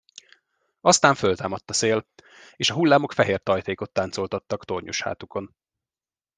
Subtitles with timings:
[0.81, 2.07] Aztán föltámadt a szél,
[2.55, 5.55] és a hullámok fehér tajtékot táncoltattak tornyos hátukon.